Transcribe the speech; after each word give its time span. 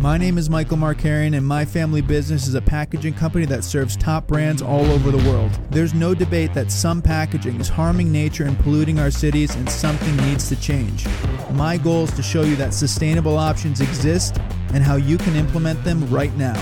My 0.00 0.16
name 0.16 0.38
is 0.38 0.48
Michael 0.48 0.76
Markarian, 0.76 1.36
and 1.36 1.44
my 1.44 1.64
family 1.64 2.02
business 2.02 2.46
is 2.46 2.54
a 2.54 2.62
packaging 2.62 3.14
company 3.14 3.46
that 3.46 3.64
serves 3.64 3.96
top 3.96 4.28
brands 4.28 4.62
all 4.62 4.84
over 4.92 5.10
the 5.10 5.28
world. 5.28 5.50
There's 5.70 5.92
no 5.92 6.14
debate 6.14 6.54
that 6.54 6.70
some 6.70 7.02
packaging 7.02 7.60
is 7.60 7.68
harming 7.68 8.12
nature 8.12 8.44
and 8.44 8.56
polluting 8.60 9.00
our 9.00 9.10
cities, 9.10 9.56
and 9.56 9.68
something 9.68 10.16
needs 10.18 10.48
to 10.50 10.56
change. 10.60 11.04
My 11.50 11.76
goal 11.76 12.04
is 12.04 12.12
to 12.12 12.22
show 12.22 12.44
you 12.44 12.54
that 12.56 12.74
sustainable 12.74 13.36
options 13.36 13.80
exist 13.80 14.38
and 14.72 14.84
how 14.84 14.94
you 14.94 15.18
can 15.18 15.34
implement 15.34 15.82
them 15.82 16.08
right 16.08 16.34
now. 16.36 16.54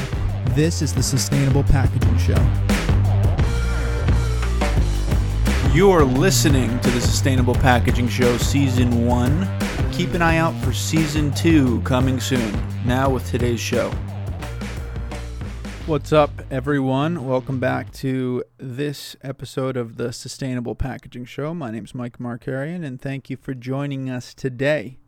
This 0.55 0.81
is 0.81 0.95
the 0.95 1.03
Sustainable 1.03 1.65
Packaging 1.65 2.17
Show. 2.17 2.43
You 5.75 5.91
are 5.91 6.05
listening 6.05 6.81
to 6.81 6.91
the 6.91 7.03
Sustainable 7.03 7.55
Packaging 7.55 8.09
Show 8.09 8.39
Season 8.39 9.05
1. 9.05 9.86
Keep 9.97 10.13
an 10.13 10.21
eye 10.21 10.37
out 10.37 10.55
for 10.63 10.75
Season 10.75 11.33
2 11.33 11.81
coming 11.81 12.21
soon. 12.21 12.55
Now, 12.85 13.09
with 13.09 13.27
today's 13.31 13.61
show. 13.61 13.91
What's 15.87 16.13
up, 16.13 16.31
everyone? 16.51 17.27
Welcome 17.27 17.61
back 17.61 17.95
to 17.95 18.45
this 18.59 19.17
episode 19.23 19.75
of 19.75 19.97
the 19.97 20.13
Sustainable 20.13 20.75
Packaging 20.75 21.25
Show. 21.25 21.55
My 21.55 21.71
name 21.71 21.87
is 21.87 21.95
Mike 21.95 22.19
Markarian, 22.19 22.85
and 22.85 23.01
thank 23.01 23.31
you 23.31 23.39
for 23.39 23.55
joining 23.55 24.11
us 24.11 24.35
today. 24.35 24.99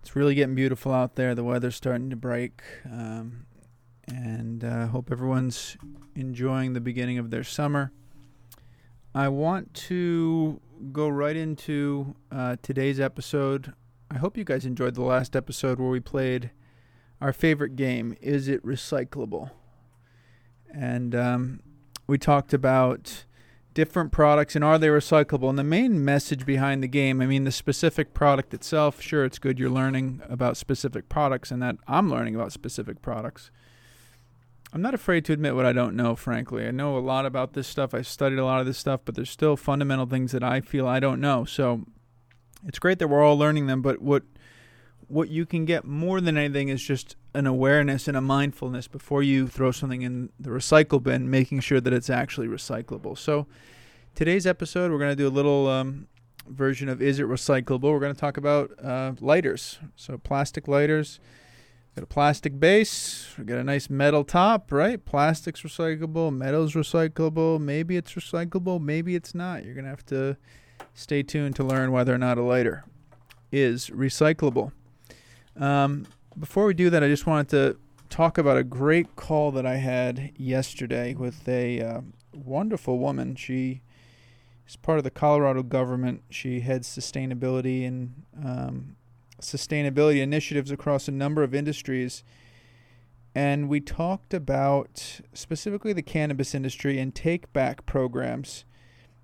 It's 0.00 0.16
really 0.16 0.34
getting 0.34 0.56
beautiful 0.56 0.92
out 0.92 1.14
there. 1.14 1.36
The 1.36 1.44
weather's 1.44 1.76
starting 1.76 2.10
to 2.10 2.16
break, 2.16 2.60
um, 2.84 3.46
and 4.08 4.64
I 4.64 4.66
uh, 4.66 4.86
hope 4.88 5.12
everyone's 5.12 5.76
enjoying 6.16 6.72
the 6.72 6.80
beginning 6.80 7.18
of 7.18 7.30
their 7.30 7.44
summer. 7.44 7.92
I 9.14 9.28
want 9.28 9.72
to 9.74 10.60
go 10.92 11.08
right 11.08 11.36
into 11.36 12.14
uh, 12.30 12.56
today's 12.62 13.00
episode. 13.00 13.72
I 14.10 14.18
hope 14.18 14.36
you 14.36 14.44
guys 14.44 14.64
enjoyed 14.64 14.94
the 14.94 15.02
last 15.02 15.36
episode 15.36 15.78
where 15.78 15.90
we 15.90 16.00
played 16.00 16.50
our 17.20 17.32
favorite 17.32 17.76
game, 17.76 18.16
Is 18.20 18.48
It 18.48 18.64
Recyclable? 18.64 19.50
And 20.72 21.14
um, 21.14 21.60
we 22.06 22.18
talked 22.18 22.52
about 22.54 23.24
different 23.74 24.12
products 24.12 24.56
and 24.56 24.64
are 24.64 24.78
they 24.78 24.88
recyclable? 24.88 25.48
And 25.48 25.58
the 25.58 25.64
main 25.64 26.04
message 26.04 26.44
behind 26.44 26.82
the 26.82 26.88
game, 26.88 27.20
I 27.20 27.26
mean, 27.26 27.44
the 27.44 27.52
specific 27.52 28.14
product 28.14 28.54
itself, 28.54 29.00
sure, 29.00 29.24
it's 29.24 29.38
good 29.38 29.58
you're 29.58 29.70
learning 29.70 30.20
about 30.28 30.56
specific 30.56 31.08
products 31.08 31.50
and 31.50 31.62
that 31.62 31.76
I'm 31.86 32.10
learning 32.10 32.34
about 32.34 32.52
specific 32.52 33.02
products. 33.02 33.50
I'm 34.72 34.82
not 34.82 34.94
afraid 34.94 35.24
to 35.26 35.32
admit 35.32 35.54
what 35.54 35.64
I 35.64 35.72
don't 35.72 35.96
know, 35.96 36.14
frankly. 36.14 36.66
I 36.66 36.70
know 36.70 36.96
a 36.96 37.00
lot 37.00 37.24
about 37.24 37.54
this 37.54 37.66
stuff. 37.66 37.94
I've 37.94 38.06
studied 38.06 38.38
a 38.38 38.44
lot 38.44 38.60
of 38.60 38.66
this 38.66 38.76
stuff, 38.76 39.00
but 39.04 39.14
there's 39.14 39.30
still 39.30 39.56
fundamental 39.56 40.06
things 40.06 40.32
that 40.32 40.42
I 40.42 40.60
feel 40.60 40.86
I 40.86 41.00
don't 41.00 41.20
know. 41.20 41.44
So 41.44 41.84
it's 42.66 42.78
great 42.78 42.98
that 42.98 43.08
we're 43.08 43.22
all 43.22 43.38
learning 43.38 43.66
them, 43.66 43.82
but 43.82 44.02
what 44.02 44.24
what 45.06 45.30
you 45.30 45.46
can 45.46 45.64
get 45.64 45.86
more 45.86 46.20
than 46.20 46.36
anything 46.36 46.68
is 46.68 46.82
just 46.82 47.16
an 47.32 47.46
awareness 47.46 48.08
and 48.08 48.16
a 48.16 48.20
mindfulness 48.20 48.86
before 48.86 49.22
you 49.22 49.46
throw 49.46 49.70
something 49.70 50.02
in 50.02 50.28
the 50.38 50.50
recycle 50.50 51.02
bin, 51.02 51.30
making 51.30 51.60
sure 51.60 51.80
that 51.80 51.94
it's 51.94 52.10
actually 52.10 52.46
recyclable. 52.46 53.16
So 53.16 53.46
today's 54.14 54.46
episode, 54.46 54.90
we're 54.90 54.98
going 54.98 55.12
to 55.12 55.16
do 55.16 55.26
a 55.26 55.30
little 55.30 55.66
um, 55.66 56.08
version 56.46 56.90
of 56.90 57.00
Is 57.00 57.20
It 57.20 57.26
Recyclable? 57.26 57.90
We're 57.90 58.00
going 58.00 58.14
to 58.14 58.20
talk 58.20 58.36
about 58.36 58.72
uh, 58.84 59.12
lighters. 59.20 59.78
So 59.96 60.18
plastic 60.18 60.68
lighters 60.68 61.20
Got 61.98 62.04
a 62.04 62.06
plastic 62.06 62.60
base. 62.60 63.34
We 63.36 63.42
got 63.42 63.58
a 63.58 63.64
nice 63.64 63.90
metal 63.90 64.22
top, 64.22 64.70
right? 64.70 65.04
Plastic's 65.04 65.62
recyclable, 65.62 66.32
metal's 66.32 66.74
recyclable. 66.74 67.60
Maybe 67.60 67.96
it's 67.96 68.12
recyclable, 68.12 68.80
maybe 68.80 69.16
it's 69.16 69.34
not. 69.34 69.64
You're 69.64 69.74
gonna 69.74 69.88
have 69.88 70.06
to 70.06 70.36
stay 70.94 71.24
tuned 71.24 71.56
to 71.56 71.64
learn 71.64 71.90
whether 71.90 72.14
or 72.14 72.18
not 72.18 72.38
a 72.38 72.42
lighter 72.42 72.84
is 73.50 73.90
recyclable. 73.90 74.70
Um, 75.56 76.06
before 76.38 76.66
we 76.66 76.74
do 76.74 76.88
that, 76.88 77.02
I 77.02 77.08
just 77.08 77.26
wanted 77.26 77.48
to 77.48 77.78
talk 78.08 78.38
about 78.38 78.56
a 78.56 78.62
great 78.62 79.16
call 79.16 79.50
that 79.50 79.66
I 79.66 79.78
had 79.78 80.30
yesterday 80.36 81.14
with 81.14 81.48
a 81.48 81.80
uh, 81.80 82.00
wonderful 82.32 83.00
woman. 83.00 83.34
She 83.34 83.80
is 84.68 84.76
part 84.76 84.98
of 84.98 85.04
the 85.04 85.10
Colorado 85.10 85.64
government. 85.64 86.22
She 86.30 86.60
heads 86.60 86.86
sustainability 86.86 87.84
and 87.88 88.22
um, 88.40 88.94
sustainability 89.40 90.20
initiatives 90.20 90.70
across 90.70 91.08
a 91.08 91.12
number 91.12 91.42
of 91.42 91.54
industries. 91.54 92.24
And 93.34 93.68
we 93.68 93.80
talked 93.80 94.34
about 94.34 95.20
specifically 95.32 95.92
the 95.92 96.02
cannabis 96.02 96.54
industry 96.54 96.98
and 96.98 97.14
take 97.14 97.52
back 97.52 97.86
programs 97.86 98.64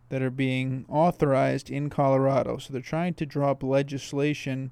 that 0.08 0.22
are 0.22 0.30
being 0.30 0.84
authorized 0.88 1.70
in 1.70 1.90
Colorado. 1.90 2.58
So 2.58 2.72
they're 2.72 2.82
trying 2.82 3.14
to 3.14 3.26
draw 3.26 3.50
up 3.50 3.62
legislation 3.62 4.70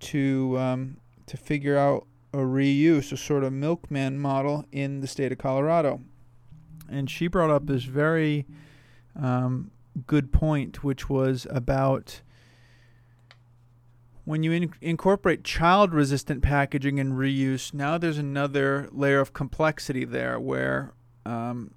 to 0.00 0.58
um, 0.58 0.96
to 1.26 1.36
figure 1.36 1.76
out 1.76 2.06
a 2.32 2.38
reuse, 2.38 3.12
a 3.12 3.16
sort 3.16 3.44
of 3.44 3.52
milkman 3.52 4.18
model 4.18 4.64
in 4.72 5.00
the 5.00 5.06
state 5.06 5.30
of 5.32 5.38
Colorado. 5.38 6.00
And 6.88 7.08
she 7.08 7.28
brought 7.28 7.50
up 7.50 7.66
this 7.66 7.84
very 7.84 8.46
um, 9.14 9.70
good 10.06 10.32
point, 10.32 10.82
which 10.82 11.08
was 11.08 11.46
about 11.50 12.22
when 14.30 14.44
you 14.44 14.52
in- 14.52 14.72
incorporate 14.80 15.42
child 15.42 15.92
resistant 15.92 16.40
packaging 16.40 17.00
and 17.00 17.14
reuse, 17.14 17.74
now 17.74 17.98
there's 17.98 18.16
another 18.16 18.88
layer 18.92 19.18
of 19.18 19.32
complexity 19.32 20.04
there 20.04 20.38
where, 20.38 20.92
um, 21.26 21.74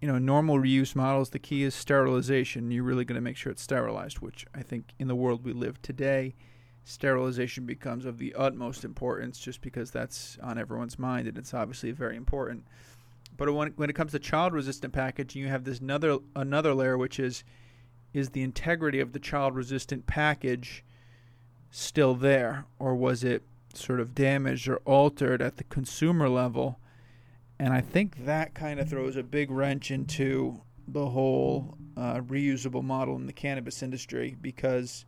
you 0.00 0.08
know, 0.08 0.16
normal 0.16 0.56
reuse 0.56 0.96
models, 0.96 1.28
the 1.28 1.38
key 1.38 1.62
is 1.62 1.74
sterilization. 1.74 2.70
You're 2.70 2.84
really 2.84 3.04
going 3.04 3.16
to 3.16 3.20
make 3.20 3.36
sure 3.36 3.52
it's 3.52 3.60
sterilized, 3.60 4.20
which 4.20 4.46
I 4.54 4.62
think 4.62 4.94
in 4.98 5.08
the 5.08 5.14
world 5.14 5.44
we 5.44 5.52
live 5.52 5.82
today, 5.82 6.34
sterilization 6.84 7.66
becomes 7.66 8.06
of 8.06 8.16
the 8.16 8.34
utmost 8.34 8.82
importance 8.82 9.38
just 9.38 9.60
because 9.60 9.90
that's 9.90 10.38
on 10.42 10.56
everyone's 10.56 10.98
mind 10.98 11.28
and 11.28 11.36
it's 11.36 11.52
obviously 11.52 11.90
very 11.90 12.16
important. 12.16 12.66
But 13.36 13.52
when, 13.52 13.72
when 13.76 13.90
it 13.90 13.94
comes 13.94 14.12
to 14.12 14.18
child 14.18 14.54
resistant 14.54 14.94
packaging, 14.94 15.42
you 15.42 15.48
have 15.48 15.64
this 15.64 15.80
another 15.80 16.16
another 16.34 16.72
layer 16.72 16.96
which 16.96 17.20
is 17.20 17.44
is 18.14 18.30
the 18.30 18.42
integrity 18.42 19.00
of 19.00 19.12
the 19.12 19.20
child 19.20 19.54
resistant 19.54 20.06
package 20.06 20.82
still 21.70 22.14
there, 22.14 22.66
or 22.78 22.94
was 22.94 23.24
it 23.24 23.42
sort 23.74 24.00
of 24.00 24.14
damaged 24.14 24.68
or 24.68 24.76
altered 24.78 25.40
at 25.40 25.56
the 25.56 25.64
consumer 25.64 26.28
level? 26.28 26.78
And 27.58 27.72
I 27.72 27.80
think 27.80 28.24
that 28.24 28.54
kind 28.54 28.80
of 28.80 28.88
throws 28.88 29.16
a 29.16 29.22
big 29.22 29.50
wrench 29.50 29.90
into 29.90 30.62
the 30.88 31.10
whole 31.10 31.76
uh, 31.96 32.20
reusable 32.20 32.82
model 32.82 33.16
in 33.16 33.26
the 33.26 33.32
cannabis 33.32 33.82
industry 33.82 34.36
because 34.40 35.04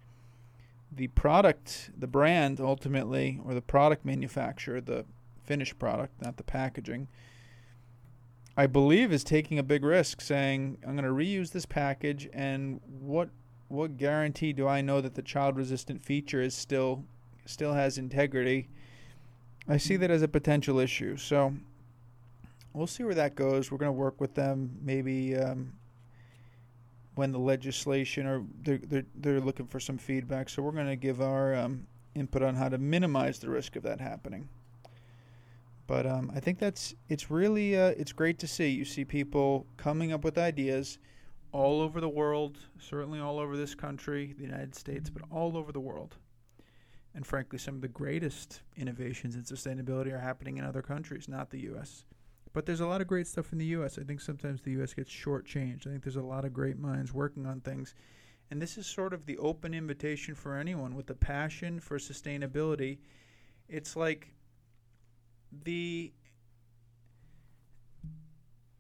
the 0.95 1.09
product, 1.09 1.91
the 1.99 2.07
brand 2.07 2.61
ultimately, 2.61 3.41
or 3.45 3.55
the 3.55 3.63
product 3.63 4.05
manufacturer, 4.05 4.81
the 4.81 5.05
finished 5.45 5.79
product, 5.79 6.21
not 6.21 6.37
the 6.37 6.43
packaging, 6.43 7.09
I 8.57 8.67
believe 8.67 9.13
is 9.13 9.25
taking 9.25 9.59
a 9.59 9.63
big 9.63 9.83
risk 9.83 10.21
saying, 10.21 10.79
I'm 10.87 10.95
going 10.95 11.05
to 11.05 11.11
reuse 11.11 11.53
this 11.53 11.65
package, 11.65 12.29
and 12.35 12.81
what 12.85 13.31
what 13.73 13.97
guarantee 13.97 14.53
do 14.53 14.69
I 14.69 14.83
know 14.83 15.01
that 15.01 15.15
the 15.15 15.23
child 15.23 15.57
resistant 15.57 16.05
feature 16.05 16.43
is 16.43 16.55
still 16.55 17.05
still 17.47 17.73
has 17.73 17.97
integrity? 17.97 18.69
I 19.67 19.79
see 19.79 19.97
that 19.97 20.11
as 20.11 20.23
a 20.23 20.29
potential 20.29 20.79
issue. 20.79 21.17
So 21.17 21.55
we'll 22.75 22.87
see 22.87 23.03
where 23.03 23.15
that 23.15 23.35
goes. 23.35 23.71
We're 23.71 23.79
going 23.79 23.89
to 23.89 23.93
work 23.93 24.21
with 24.21 24.35
them 24.35 24.79
maybe 24.83 25.37
um, 25.37 25.73
when 27.15 27.33
the 27.33 27.39
legislation 27.39 28.27
or 28.27 28.45
they're, 28.63 28.79
they're, 28.79 29.07
they're 29.15 29.41
looking 29.41 29.67
for 29.67 29.81
some 29.81 29.97
feedback. 29.97 30.51
So 30.51 30.63
we're 30.63 30.73
going 30.73 30.87
to 30.87 30.97
give 30.97 31.23
our 31.23 31.55
um, 31.55 31.87
input 32.15 32.43
on 32.43 32.55
how 32.55 32.69
to 32.69 32.79
minimize 32.79 33.39
the 33.39 33.49
risk 33.49 33.77
of 33.77 33.83
that 33.85 34.01
happening. 34.01 34.49
But 35.87 36.07
um, 36.07 36.31
I 36.35 36.41
think 36.41 36.59
that's 36.59 36.95
it's 37.09 37.31
really 37.31 37.77
uh, 37.77 37.95
it's 37.97 38.13
great 38.13 38.39
to 38.41 38.47
see. 38.47 38.69
You 38.69 38.85
see 38.85 39.05
people 39.05 39.67
coming 39.77 40.13
up 40.13 40.25
with 40.25 40.39
ideas 40.39 40.99
all 41.53 41.83
over 41.83 42.01
the 42.01 42.09
world, 42.09 42.59
certainly 42.81 43.21
all 43.21 43.39
over 43.39 43.57
this 43.57 43.75
country, 43.75 44.35
the 44.37 44.45
United 44.45 44.75
States, 44.75 45.11
but 45.11 45.23
all 45.31 45.57
over 45.57 45.71
the 45.71 45.81
world. 45.81 46.17
And 47.15 47.27
frankly, 47.27 47.59
some 47.59 47.75
of 47.75 47.83
the 47.83 47.89
greatest 47.89 48.63
innovations 48.77 49.37
in 49.37 49.43
sustainability 49.43 50.13
are 50.13 50.19
happening 50.19 50.57
in 50.57 50.65
other 50.65 50.81
countries, 50.81 51.29
not 51.29 51.51
the 51.51 51.61
U.S. 51.61 52.05
But 52.55 52.65
there's 52.65 52.81
a 52.81 52.87
lot 52.87 53.03
of 53.03 53.07
great 53.07 53.27
stuff 53.27 53.53
in 53.53 53.59
the 53.59 53.67
U.S. 53.67 53.99
I 53.99 54.03
think 54.03 54.21
sometimes 54.21 54.63
the 54.63 54.73
U.S. 54.73 54.95
gets 54.95 55.11
shortchanged. 55.11 55.87
I 55.87 55.91
think 55.91 56.03
there's 56.03 56.17
a 56.17 56.23
lot 56.23 56.47
of 56.47 56.55
great 56.55 56.79
minds 56.79 57.13
working 57.13 57.45
on 57.45 57.61
things. 57.61 57.95
And 58.51 58.61
this 58.61 58.79
is 58.79 58.87
sort 58.87 59.13
of 59.13 59.27
the 59.27 59.39
open 59.39 59.75
invitation 59.75 60.35
for 60.35 60.57
anyone 60.57 60.95
with 60.95 61.09
a 61.11 61.15
passion 61.15 61.81
for 61.81 61.99
sustainability. 61.99 62.99
It's 63.69 63.95
like 63.95 64.35
the 65.65 66.13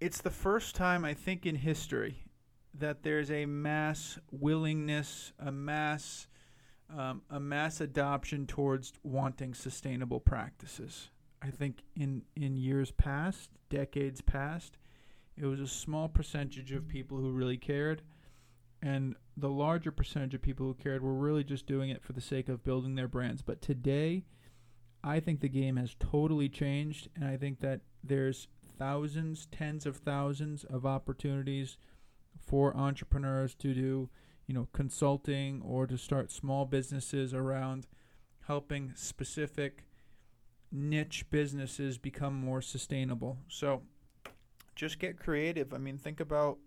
it's 0.00 0.20
the 0.20 0.30
first 0.30 0.74
time 0.74 1.04
I 1.04 1.14
think 1.14 1.46
in 1.46 1.54
history 1.54 2.24
that 2.74 3.02
there's 3.02 3.30
a 3.30 3.46
mass 3.46 4.18
willingness, 4.30 5.32
a 5.38 5.52
mass, 5.52 6.26
um, 6.94 7.22
a 7.30 7.40
mass 7.40 7.80
adoption 7.80 8.46
towards 8.46 8.92
wanting 9.02 9.54
sustainable 9.54 10.20
practices. 10.20 11.10
I 11.42 11.50
think 11.50 11.82
in 11.96 12.22
in 12.36 12.56
years 12.56 12.90
past, 12.92 13.50
decades 13.68 14.20
past, 14.20 14.78
it 15.36 15.46
was 15.46 15.60
a 15.60 15.66
small 15.66 16.08
percentage 16.08 16.72
of 16.72 16.88
people 16.88 17.18
who 17.18 17.32
really 17.32 17.56
cared, 17.56 18.02
and 18.80 19.16
the 19.36 19.50
larger 19.50 19.90
percentage 19.90 20.34
of 20.34 20.42
people 20.42 20.66
who 20.66 20.74
cared 20.74 21.02
were 21.02 21.14
really 21.14 21.44
just 21.44 21.66
doing 21.66 21.90
it 21.90 22.02
for 22.02 22.12
the 22.12 22.20
sake 22.20 22.48
of 22.48 22.64
building 22.64 22.94
their 22.94 23.08
brands. 23.08 23.42
But 23.42 23.60
today, 23.60 24.24
I 25.02 25.20
think 25.20 25.40
the 25.40 25.48
game 25.48 25.76
has 25.76 25.96
totally 25.98 26.48
changed, 26.48 27.08
and 27.16 27.24
I 27.24 27.36
think 27.36 27.60
that 27.60 27.80
there's 28.04 28.48
thousands, 28.78 29.46
tens 29.50 29.84
of 29.84 29.96
thousands 29.96 30.64
of 30.64 30.86
opportunities 30.86 31.76
for 32.40 32.76
entrepreneurs 32.76 33.54
to 33.56 33.74
do, 33.74 34.10
you 34.46 34.54
know, 34.54 34.68
consulting 34.72 35.62
or 35.62 35.86
to 35.86 35.96
start 35.96 36.30
small 36.30 36.64
businesses 36.64 37.32
around 37.32 37.86
helping 38.46 38.92
specific 38.94 39.84
niche 40.70 41.26
businesses 41.30 41.98
become 41.98 42.34
more 42.34 42.62
sustainable. 42.62 43.38
So 43.48 43.82
just 44.74 44.98
get 44.98 45.18
creative. 45.18 45.74
I 45.74 45.78
mean, 45.78 45.98
think 45.98 46.20
about 46.20 46.58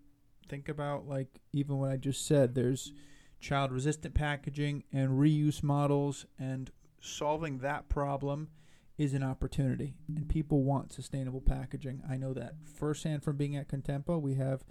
think 0.48 0.68
about 0.68 1.08
like 1.08 1.28
even 1.52 1.78
what 1.78 1.90
I 1.90 1.96
just 1.96 2.26
said. 2.26 2.54
There's 2.54 2.92
child 3.40 3.72
resistant 3.72 4.14
packaging 4.14 4.84
and 4.92 5.10
reuse 5.10 5.62
models 5.62 6.24
and 6.38 6.70
solving 7.00 7.58
that 7.58 7.88
problem 7.88 8.48
is 8.96 9.12
an 9.12 9.22
opportunity 9.22 9.94
and 10.08 10.28
people 10.28 10.62
want 10.62 10.92
sustainable 10.92 11.40
packaging. 11.40 12.02
I 12.08 12.16
know 12.16 12.32
that 12.32 12.54
firsthand 12.64 13.22
from 13.22 13.36
being 13.36 13.56
at 13.56 13.68
Contempo. 13.68 14.20
We 14.20 14.34
have 14.34 14.64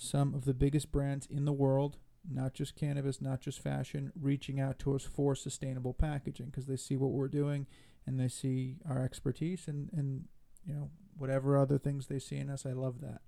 some 0.00 0.34
of 0.34 0.44
the 0.44 0.54
biggest 0.54 0.90
brands 0.90 1.26
in 1.26 1.44
the 1.44 1.52
world, 1.52 1.98
not 2.28 2.54
just 2.54 2.76
cannabis, 2.76 3.20
not 3.20 3.40
just 3.40 3.60
fashion, 3.60 4.12
reaching 4.20 4.60
out 4.60 4.78
to 4.80 4.94
us 4.94 5.04
for 5.04 5.34
sustainable 5.34 5.94
packaging 5.94 6.46
because 6.46 6.66
they 6.66 6.76
see 6.76 6.96
what 6.96 7.10
we're 7.10 7.28
doing 7.28 7.66
and 8.06 8.18
they 8.18 8.28
see 8.28 8.76
our 8.88 9.02
expertise 9.02 9.68
and, 9.68 9.90
and 9.92 10.24
you 10.66 10.74
know 10.74 10.90
whatever 11.16 11.56
other 11.56 11.78
things 11.78 12.06
they 12.06 12.18
see 12.18 12.36
in 12.36 12.50
us. 12.50 12.64
I 12.64 12.72
love 12.72 13.00
that. 13.00 13.20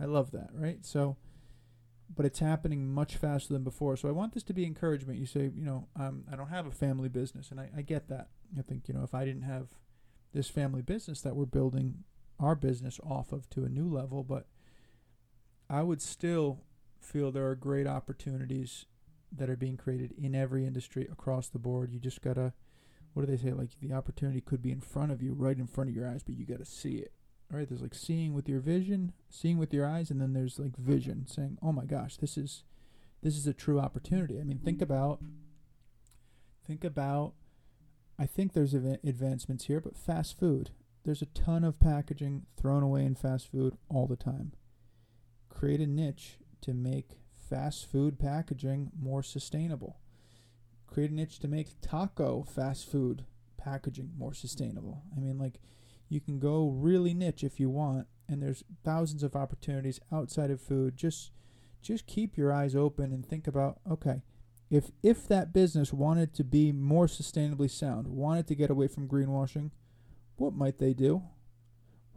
I 0.00 0.04
love 0.04 0.30
that, 0.32 0.50
right? 0.52 0.84
So 0.84 1.16
but 2.14 2.24
it's 2.24 2.38
happening 2.38 2.92
much 2.92 3.16
faster 3.16 3.52
than 3.52 3.64
before. 3.64 3.96
So 3.96 4.08
I 4.08 4.12
want 4.12 4.32
this 4.32 4.42
to 4.44 4.54
be 4.54 4.64
encouragement. 4.64 5.18
You 5.18 5.26
say, 5.26 5.50
you 5.54 5.64
know, 5.64 5.88
um, 5.96 6.24
I 6.30 6.36
don't 6.36 6.48
have 6.48 6.66
a 6.66 6.70
family 6.70 7.08
business, 7.08 7.50
and 7.50 7.60
I, 7.60 7.68
I 7.76 7.82
get 7.82 8.08
that. 8.08 8.28
I 8.58 8.62
think, 8.62 8.88
you 8.88 8.94
know, 8.94 9.02
if 9.02 9.14
I 9.14 9.24
didn't 9.24 9.42
have 9.42 9.68
this 10.32 10.48
family 10.48 10.82
business 10.82 11.20
that 11.22 11.36
we're 11.36 11.44
building 11.44 12.04
our 12.40 12.54
business 12.54 12.98
off 13.04 13.32
of 13.32 13.48
to 13.50 13.64
a 13.64 13.68
new 13.68 13.88
level, 13.88 14.22
but 14.22 14.46
I 15.68 15.82
would 15.82 16.00
still 16.00 16.60
feel 17.00 17.30
there 17.30 17.48
are 17.48 17.54
great 17.54 17.86
opportunities 17.86 18.86
that 19.30 19.50
are 19.50 19.56
being 19.56 19.76
created 19.76 20.14
in 20.16 20.34
every 20.34 20.66
industry 20.66 21.08
across 21.10 21.48
the 21.48 21.58
board. 21.58 21.92
You 21.92 21.98
just 21.98 22.22
gotta, 22.22 22.52
what 23.12 23.26
do 23.26 23.30
they 23.30 23.42
say? 23.42 23.52
Like 23.52 23.70
the 23.80 23.92
opportunity 23.92 24.40
could 24.40 24.62
be 24.62 24.72
in 24.72 24.80
front 24.80 25.12
of 25.12 25.22
you, 25.22 25.34
right 25.34 25.58
in 25.58 25.66
front 25.66 25.90
of 25.90 25.96
your 25.96 26.08
eyes, 26.08 26.22
but 26.22 26.36
you 26.36 26.46
gotta 26.46 26.64
see 26.64 26.96
it 26.96 27.12
right? 27.50 27.68
There's 27.68 27.82
like 27.82 27.94
seeing 27.94 28.34
with 28.34 28.48
your 28.48 28.60
vision, 28.60 29.12
seeing 29.30 29.58
with 29.58 29.72
your 29.72 29.86
eyes, 29.86 30.10
and 30.10 30.20
then 30.20 30.32
there's 30.32 30.58
like 30.58 30.76
vision, 30.76 31.26
saying, 31.26 31.58
"Oh 31.62 31.72
my 31.72 31.84
gosh, 31.84 32.16
this 32.16 32.36
is 32.36 32.64
this 33.22 33.36
is 33.36 33.46
a 33.46 33.54
true 33.54 33.80
opportunity." 33.80 34.38
I 34.38 34.44
mean, 34.44 34.58
think 34.58 34.82
about 34.82 35.20
think 36.66 36.84
about. 36.84 37.34
I 38.18 38.26
think 38.26 38.52
there's 38.52 38.74
advancements 38.74 39.66
here, 39.66 39.80
but 39.80 39.96
fast 39.96 40.38
food. 40.38 40.70
There's 41.04 41.22
a 41.22 41.26
ton 41.26 41.62
of 41.62 41.78
packaging 41.78 42.46
thrown 42.56 42.82
away 42.82 43.04
in 43.04 43.14
fast 43.14 43.50
food 43.50 43.78
all 43.88 44.08
the 44.08 44.16
time. 44.16 44.52
Create 45.58 45.80
a 45.80 45.86
niche 45.88 46.38
to 46.60 46.72
make 46.72 47.18
fast 47.50 47.90
food 47.90 48.16
packaging 48.16 48.92
more 48.96 49.24
sustainable. 49.24 49.96
Create 50.86 51.10
a 51.10 51.14
niche 51.14 51.40
to 51.40 51.48
make 51.48 51.80
taco 51.80 52.44
fast 52.44 52.88
food 52.88 53.24
packaging 53.56 54.12
more 54.16 54.32
sustainable. 54.32 55.02
I 55.16 55.18
mean, 55.18 55.36
like 55.36 55.58
you 56.08 56.20
can 56.20 56.38
go 56.38 56.68
really 56.68 57.12
niche 57.12 57.42
if 57.42 57.58
you 57.58 57.68
want, 57.70 58.06
and 58.28 58.40
there's 58.40 58.62
thousands 58.84 59.24
of 59.24 59.34
opportunities 59.34 59.98
outside 60.12 60.52
of 60.52 60.60
food. 60.60 60.96
Just 60.96 61.32
just 61.82 62.06
keep 62.06 62.36
your 62.36 62.52
eyes 62.52 62.76
open 62.76 63.12
and 63.12 63.26
think 63.26 63.48
about 63.48 63.80
okay, 63.90 64.22
if 64.70 64.92
if 65.02 65.26
that 65.26 65.52
business 65.52 65.92
wanted 65.92 66.34
to 66.34 66.44
be 66.44 66.70
more 66.70 67.08
sustainably 67.08 67.68
sound, 67.68 68.06
wanted 68.06 68.46
to 68.46 68.54
get 68.54 68.70
away 68.70 68.86
from 68.86 69.08
greenwashing, 69.08 69.72
what 70.36 70.54
might 70.54 70.78
they 70.78 70.94
do? 70.94 71.24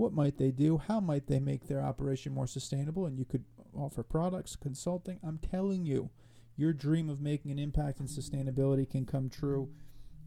What 0.01 0.13
might 0.13 0.37
they 0.37 0.49
do? 0.49 0.79
How 0.79 0.99
might 0.99 1.27
they 1.27 1.39
make 1.39 1.67
their 1.67 1.79
operation 1.79 2.33
more 2.33 2.47
sustainable? 2.47 3.05
And 3.05 3.19
you 3.19 3.25
could 3.25 3.45
offer 3.77 4.01
products, 4.01 4.55
consulting. 4.55 5.19
I'm 5.23 5.37
telling 5.37 5.85
you, 5.85 6.09
your 6.57 6.73
dream 6.73 7.07
of 7.07 7.21
making 7.21 7.51
an 7.51 7.59
impact 7.59 7.99
in 7.99 8.07
sustainability 8.07 8.89
can 8.89 9.05
come 9.05 9.29
true 9.29 9.69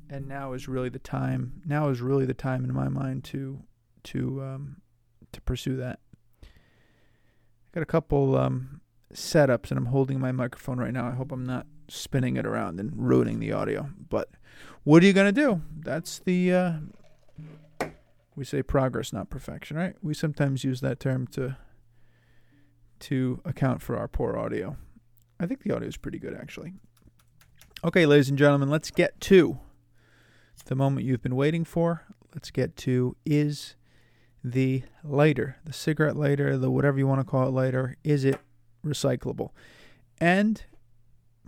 and 0.09 0.29
now 0.29 0.53
is 0.53 0.69
really 0.69 0.91
the 0.91 1.01
time. 1.01 1.61
Now 1.67 1.89
is 1.89 2.01
really 2.01 2.25
the 2.25 2.35
time 2.35 2.65
in 2.65 2.73
my 2.73 2.89
mind 2.89 3.25
to 3.25 3.65
to 4.05 4.43
um, 4.43 4.77
to 5.33 5.41
pursue 5.41 5.77
that. 5.79 5.99
I 6.45 6.47
got 7.73 7.83
a 7.83 7.87
couple 7.87 8.37
um, 8.37 8.81
setups, 9.13 9.71
and 9.71 9.79
I'm 9.79 9.87
holding 9.87 10.21
my 10.21 10.31
microphone 10.31 10.79
right 10.79 10.93
now. 10.93 11.09
I 11.09 11.13
hope 11.13 11.33
I'm 11.33 11.47
not 11.47 11.67
spinning 11.89 12.37
it 12.37 12.47
around 12.47 12.79
and 12.79 12.93
ruining 12.95 13.41
the 13.41 13.51
audio. 13.51 13.91
But 14.09 14.29
what 14.85 15.03
are 15.03 15.07
you 15.07 15.13
gonna 15.13 15.33
do? 15.33 15.63
That's 15.81 16.21
the 16.21 16.53
uh, 16.53 16.73
we 18.37 18.45
say 18.45 18.63
progress, 18.63 19.13
not 19.13 19.31
perfection, 19.31 19.77
right? 19.77 19.95
We 20.03 20.15
sometimes 20.15 20.65
use 20.65 20.81
that 20.81 21.01
term 21.01 21.27
to 21.29 21.57
to 23.01 23.41
account 23.45 23.83
for 23.83 23.99
our 23.99 24.09
poor 24.09 24.37
audio. 24.37 24.77
I 25.39 25.47
think 25.47 25.63
the 25.63 25.75
audio 25.75 25.89
is 25.89 25.97
pretty 25.97 26.19
good, 26.19 26.35
actually. 26.35 26.73
Okay, 27.85 28.07
ladies 28.07 28.31
and 28.31 28.39
gentlemen, 28.39 28.71
let's 28.71 28.91
get 28.91 29.21
to 29.23 29.59
the 30.67 30.75
moment 30.75 31.05
you've 31.05 31.23
been 31.23 31.37
waiting 31.37 31.65
for. 31.65 32.05
Let's 32.35 32.51
get 32.51 32.77
to 32.79 33.17
is 33.27 33.77
the 34.43 34.85
lighter, 35.03 35.57
the 35.65 35.73
cigarette 35.73 36.17
lighter, 36.17 36.57
the 36.57 36.71
whatever 36.71 36.99
you 36.99 37.07
want 37.07 37.21
to 37.21 37.25
call 37.25 37.47
it 37.47 37.53
lighter, 37.53 37.97
is 38.05 38.25
it 38.25 38.41
recyclable? 38.85 39.51
And 40.19 40.63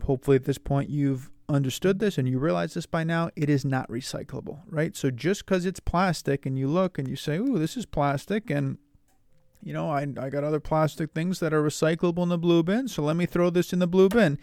hopefully 0.02 0.36
at 0.36 0.44
this 0.44 0.58
point 0.58 0.90
you've 0.90 1.30
understood 1.48 1.98
this 1.98 2.18
and 2.18 2.28
you 2.28 2.38
realize 2.38 2.74
this 2.74 2.86
by 2.86 3.04
now, 3.04 3.30
it 3.36 3.48
is 3.48 3.64
not 3.64 3.88
recyclable, 3.88 4.60
right? 4.68 4.96
So 4.96 5.10
just 5.10 5.44
because 5.44 5.64
it's 5.64 5.80
plastic 5.80 6.46
and 6.46 6.58
you 6.58 6.68
look 6.68 6.98
and 6.98 7.08
you 7.08 7.16
say, 7.16 7.38
ooh, 7.38 7.58
this 7.58 7.76
is 7.76 7.86
plastic 7.86 8.50
and 8.50 8.78
you 9.62 9.72
know, 9.72 9.90
I, 9.90 10.02
I 10.20 10.30
got 10.30 10.44
other 10.44 10.60
plastic 10.60 11.12
things 11.12 11.40
that 11.40 11.52
are 11.52 11.62
recyclable 11.62 12.22
in 12.22 12.28
the 12.28 12.38
blue 12.38 12.62
bin, 12.62 12.86
so 12.86 13.02
let 13.02 13.16
me 13.16 13.26
throw 13.26 13.50
this 13.50 13.72
in 13.72 13.80
the 13.80 13.88
blue 13.88 14.08
bin. 14.08 14.38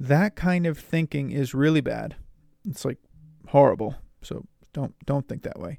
That 0.00 0.34
kind 0.34 0.66
of 0.66 0.78
thinking 0.78 1.30
is 1.30 1.52
really 1.52 1.82
bad. 1.82 2.16
It's 2.66 2.84
like 2.84 2.98
horrible. 3.48 3.96
So 4.22 4.46
don't 4.72 4.94
don't 5.04 5.28
think 5.28 5.42
that 5.42 5.58
way. 5.58 5.78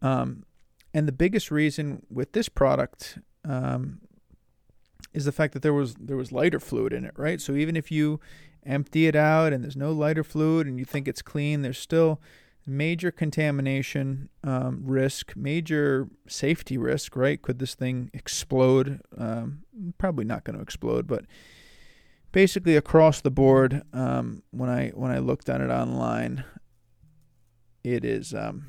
Um, 0.00 0.44
and 0.94 1.06
the 1.06 1.12
biggest 1.12 1.50
reason 1.50 2.06
with 2.08 2.32
this 2.32 2.48
product 2.48 3.18
um, 3.44 4.00
is 5.12 5.24
the 5.24 5.32
fact 5.32 5.52
that 5.54 5.62
there 5.62 5.72
was 5.72 5.94
there 5.94 6.16
was 6.16 6.32
lighter 6.32 6.60
fluid 6.60 6.92
in 6.92 7.04
it, 7.04 7.14
right? 7.16 7.40
So 7.40 7.54
even 7.54 7.76
if 7.76 7.90
you 7.90 8.20
empty 8.64 9.06
it 9.06 9.16
out 9.16 9.52
and 9.52 9.62
there's 9.62 9.76
no 9.76 9.92
lighter 9.92 10.24
fluid 10.24 10.66
and 10.66 10.78
you 10.78 10.84
think 10.84 11.06
it's 11.08 11.22
clean, 11.22 11.62
there's 11.62 11.78
still 11.78 12.20
major 12.66 13.12
contamination 13.12 14.28
um, 14.42 14.82
risk, 14.84 15.36
major 15.36 16.08
safety 16.26 16.76
risk, 16.76 17.14
right? 17.14 17.40
Could 17.40 17.60
this 17.60 17.74
thing 17.74 18.10
explode? 18.12 19.00
Um, 19.16 19.62
probably 19.98 20.24
not 20.24 20.44
going 20.44 20.56
to 20.56 20.62
explode, 20.62 21.06
but 21.06 21.24
basically 22.32 22.76
across 22.76 23.20
the 23.20 23.30
board, 23.30 23.82
um, 23.92 24.42
when 24.50 24.68
I 24.68 24.88
when 24.90 25.10
I 25.10 25.18
looked 25.18 25.48
at 25.48 25.60
it 25.60 25.70
online, 25.70 26.44
it 27.86 28.04
is 28.04 28.34
um 28.34 28.66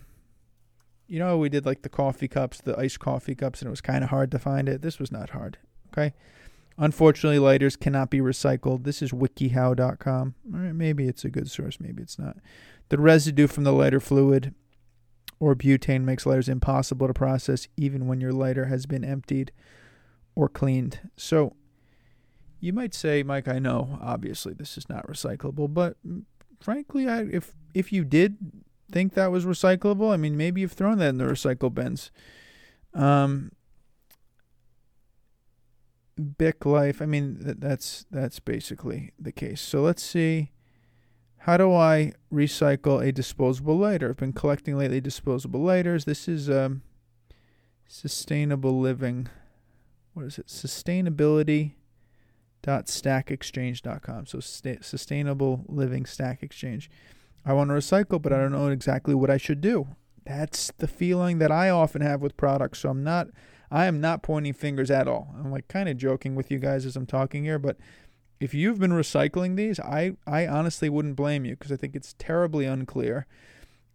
you 1.08 1.18
know 1.18 1.38
we 1.38 1.50
did 1.50 1.66
like 1.66 1.82
the 1.82 1.90
coffee 1.90 2.28
cups 2.28 2.62
the 2.62 2.78
iced 2.78 3.00
coffee 3.00 3.34
cups 3.34 3.62
and 3.62 3.68
it 3.68 3.72
was 3.72 3.82
kind 3.82 4.04
of 4.04 4.12
hard 4.12 4.30
to 4.30 4.38
find 4.38 4.70
it 4.70 4.82
this 4.84 5.00
was 5.00 5.12
not 5.12 5.32
hard 5.32 5.58
okay 5.98 6.14
unfortunately 6.78 7.40
lighters 7.40 7.76
cannot 7.76 8.10
be 8.10 8.20
recycled 8.20 8.84
this 8.84 9.02
is 9.02 9.12
wikihow.com 9.12 10.36
all 10.54 10.60
right 10.60 10.76
maybe 10.76 11.08
it's 11.08 11.26
a 11.26 11.30
good 11.30 11.50
source 11.50 11.80
maybe 11.80 12.04
it's 12.04 12.20
not 12.20 12.38
the 12.90 13.00
residue 13.00 13.48
from 13.48 13.64
the 13.64 13.72
lighter 13.72 14.00
fluid 14.00 14.54
or 15.40 15.56
butane 15.56 16.04
makes 16.04 16.26
lighters 16.26 16.50
impossible 16.50 17.08
to 17.08 17.14
process 17.14 17.68
even 17.78 18.08
when 18.08 18.22
your 18.22 18.34
lighter 18.34 18.66
has 18.66 18.86
been 18.86 19.04
emptied 19.04 19.52
or 20.36 20.48
cleaned 20.48 21.00
so 21.16 21.56
you 22.60 22.72
might 22.72 22.94
say 22.94 23.24
mike 23.24 23.48
i 23.48 23.58
know 23.58 23.98
obviously 24.02 24.54
this 24.54 24.78
is 24.78 24.88
not 24.88 25.08
recyclable 25.08 25.72
but 25.72 25.96
mm, 26.08 26.24
frankly 26.60 27.08
I, 27.08 27.22
if 27.24 27.54
if 27.74 27.92
you 27.92 28.04
did 28.04 28.38
think 28.92 29.14
that 29.14 29.32
was 29.32 29.46
recyclable. 29.46 30.12
I 30.12 30.18
mean, 30.18 30.38
maybe 30.38 30.62
you've 30.62 30.72
thrown 30.72 30.98
that 31.00 31.10
in 31.10 31.18
the 31.18 31.26
recycle 31.26 31.74
bins. 31.74 32.12
Um, 32.94 33.52
Bic 36.38 36.66
Life. 36.66 37.02
I 37.02 37.06
mean, 37.06 37.40
th- 37.44 37.58
that's 37.60 38.06
that's 38.12 38.40
basically 38.40 39.14
the 39.20 39.32
case. 39.32 39.62
So 39.62 39.82
let's 39.82 40.04
see. 40.04 40.52
How 41.40 41.58
do 41.58 41.74
I 41.74 42.14
recycle 42.34 43.06
a 43.06 43.12
disposable 43.12 43.78
lighter? 43.78 44.10
I've 44.10 44.18
been 44.18 44.34
collecting 44.34 44.78
lately 44.78 45.00
disposable 45.00 45.62
lighters. 45.62 46.06
This 46.06 46.28
is 46.28 46.50
um, 46.50 46.82
sustainable 47.88 48.80
living. 48.80 49.28
What 50.14 50.26
is 50.26 50.38
it? 50.40 50.48
Sustainability 50.48 51.74
dot 52.64 52.88
stackexchange.com 52.88 54.26
so 54.26 54.40
sta- 54.40 54.82
sustainable 54.82 55.64
living 55.70 56.08
stack 56.08 56.42
exchange 56.42 56.90
I 57.48 57.54
want 57.54 57.70
to 57.70 57.76
recycle, 57.76 58.22
but 58.22 58.34
I 58.34 58.40
don't 58.40 58.52
know 58.52 58.68
exactly 58.68 59.16
what 59.16 59.30
I 59.30 59.38
should 59.38 59.62
do. 59.62 59.88
That's 60.26 60.70
the 60.80 60.88
feeling 60.88 61.38
that 61.40 61.50
I 61.50 61.70
often 61.70 62.02
have 62.02 62.22
with 62.22 62.36
products. 62.36 62.80
So 62.80 62.90
I'm 62.90 63.06
not, 63.06 63.28
I 63.70 63.86
am 63.86 64.00
not 64.00 64.24
pointing 64.24 64.54
fingers 64.54 64.90
at 64.90 65.08
all. 65.08 65.36
I'm 65.38 65.52
like 65.52 65.68
kind 65.68 65.90
of 65.90 65.98
joking 65.98 66.36
with 66.36 66.50
you 66.50 66.60
guys 66.60 66.86
as 66.86 66.96
I'm 66.96 67.06
talking 67.06 67.44
here, 67.44 67.60
but 67.60 67.78
if 68.40 68.54
you've 68.54 68.80
been 68.80 68.92
recycling 68.92 69.56
these, 69.56 69.80
I, 69.80 70.16
I 70.26 70.48
honestly 70.48 70.90
wouldn't 70.90 71.16
blame 71.16 71.44
you 71.44 71.56
because 71.56 71.72
I 71.72 71.76
think 71.76 71.96
it's 71.96 72.16
terribly 72.18 72.66
unclear. 72.66 73.26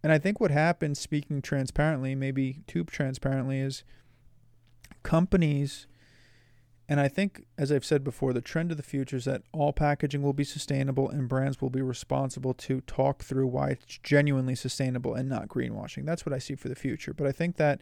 And 0.03 0.11
I 0.11 0.19
think 0.19 0.39
what 0.39 0.51
happens, 0.51 0.99
speaking 0.99 1.41
transparently, 1.41 2.13
maybe 2.13 2.61
too 2.67 2.83
transparently, 2.83 3.59
is 3.59 3.83
companies, 5.01 5.87
and 6.89 6.99
I 6.99 7.07
think, 7.07 7.45
as 7.57 7.71
I've 7.71 7.85
said 7.85 8.03
before, 8.03 8.33
the 8.33 8.41
trend 8.41 8.71
of 8.71 8.77
the 8.77 8.83
future 8.83 9.15
is 9.15 9.25
that 9.25 9.43
all 9.53 9.71
packaging 9.71 10.21
will 10.21 10.33
be 10.33 10.43
sustainable 10.43 11.09
and 11.09 11.29
brands 11.29 11.61
will 11.61 11.69
be 11.69 11.81
responsible 11.81 12.53
to 12.55 12.81
talk 12.81 13.23
through 13.23 13.47
why 13.47 13.69
it's 13.69 13.97
genuinely 14.03 14.55
sustainable 14.55 15.15
and 15.15 15.29
not 15.29 15.47
greenwashing. 15.47 16.05
That's 16.05 16.25
what 16.25 16.33
I 16.33 16.39
see 16.39 16.55
for 16.55 16.67
the 16.67 16.75
future. 16.75 17.13
But 17.13 17.27
I 17.27 17.31
think 17.31 17.55
that 17.55 17.79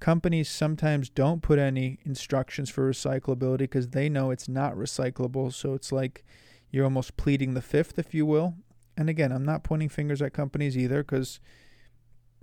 companies 0.00 0.48
sometimes 0.48 1.08
don't 1.08 1.42
put 1.42 1.58
any 1.58 1.98
instructions 2.04 2.70
for 2.70 2.90
recyclability 2.90 3.58
because 3.58 3.88
they 3.88 4.08
know 4.08 4.30
it's 4.30 4.48
not 4.48 4.74
recyclable. 4.74 5.52
So 5.52 5.74
it's 5.74 5.92
like 5.92 6.24
you're 6.70 6.84
almost 6.84 7.16
pleading 7.16 7.54
the 7.54 7.62
fifth, 7.62 7.98
if 7.98 8.14
you 8.14 8.26
will. 8.26 8.54
And 8.96 9.08
again, 9.08 9.32
I'm 9.32 9.44
not 9.44 9.64
pointing 9.64 9.88
fingers 9.88 10.22
at 10.22 10.32
companies 10.32 10.76
either 10.76 11.02
because, 11.02 11.40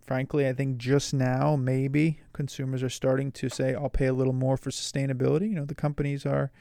frankly, 0.06 0.48
I 0.48 0.54
think 0.54 0.78
just 0.78 1.14
now 1.14 1.56
maybe 1.56 2.20
consumers 2.32 2.84
are 2.84 2.90
starting 2.90 3.32
to 3.34 3.50
say, 3.50 3.74
I'll 3.74 3.90
pay 3.90 4.08
a 4.08 4.14
little 4.14 4.34
more 4.34 4.58
for 4.58 4.70
sustainability. 4.70 5.50
You 5.50 5.56
know, 5.56 5.66
the 5.66 5.76
companies 5.76 6.26
are 6.26 6.52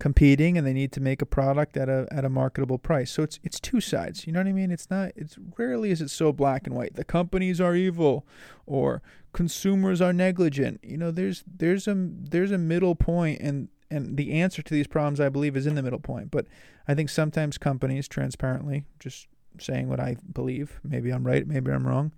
competing 0.00 0.56
and 0.58 0.66
they 0.66 0.72
need 0.72 0.90
to 0.92 1.00
make 1.00 1.22
a 1.22 1.26
product 1.26 1.76
at 1.76 1.88
a 1.88 2.08
at 2.10 2.24
a 2.24 2.28
marketable 2.28 2.78
price. 2.78 3.12
So 3.12 3.22
it's 3.22 3.38
it's 3.44 3.60
two 3.60 3.80
sides. 3.80 4.26
You 4.26 4.32
know 4.32 4.40
what 4.40 4.48
I 4.48 4.52
mean? 4.52 4.72
It's 4.72 4.90
not 4.90 5.12
it's 5.14 5.38
rarely 5.56 5.90
is 5.90 6.00
it 6.00 6.10
so 6.10 6.32
black 6.32 6.66
and 6.66 6.74
white. 6.74 6.96
The 6.96 7.04
companies 7.04 7.60
are 7.60 7.76
evil 7.76 8.26
or 8.66 9.02
consumers 9.32 10.00
are 10.00 10.12
negligent. 10.12 10.80
You 10.82 10.96
know, 10.96 11.12
there's 11.12 11.44
there's 11.46 11.86
a 11.86 11.94
there's 11.96 12.50
a 12.50 12.58
middle 12.58 12.96
point 12.96 13.40
and 13.40 13.68
and 13.90 14.16
the 14.16 14.32
answer 14.32 14.62
to 14.62 14.74
these 14.74 14.86
problems 14.86 15.20
I 15.20 15.28
believe 15.28 15.56
is 15.56 15.66
in 15.66 15.74
the 15.74 15.82
middle 15.82 16.00
point. 16.00 16.30
But 16.30 16.46
I 16.88 16.94
think 16.94 17.10
sometimes 17.10 17.58
companies 17.58 18.08
transparently 18.08 18.84
just 18.98 19.28
saying 19.60 19.88
what 19.88 20.00
I 20.00 20.16
believe, 20.32 20.80
maybe 20.82 21.10
I'm 21.10 21.26
right, 21.26 21.46
maybe 21.46 21.70
I'm 21.70 21.86
wrong. 21.86 22.12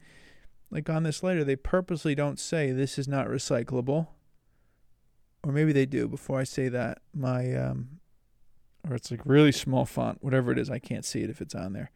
Like 0.71 0.89
on 0.89 1.03
this 1.03 1.23
letter, 1.23 1.45
they 1.45 1.57
purposely 1.57 2.15
don't 2.15 2.39
say 2.39 2.71
this 2.71 2.97
is 2.97 3.09
not 3.09 3.27
recyclable 3.27 4.09
or 5.45 5.53
maybe 5.53 5.73
they 5.73 5.87
do 5.87 6.09
before 6.09 6.39
I 6.39 6.45
say 6.45 6.69
that 6.69 6.99
my 7.15 7.55
um 7.55 8.01
or 8.89 8.97
it's 8.97 9.11
like 9.11 9.21
really 9.25 9.53
small 9.53 9.85
font 9.85 10.19
whatever 10.23 10.53
it 10.53 10.59
is 10.59 10.71
I 10.71 10.79
can't 10.79 11.05
see 11.05 11.23
it 11.23 11.31
if 11.31 11.41
it's 11.41 11.55
on 11.55 11.73
there. 11.73 11.91